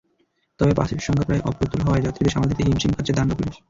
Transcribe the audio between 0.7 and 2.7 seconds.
বাসের সংখ্যা অপ্রতুল হওয়ায় যাত্রীদের সামাল দিতে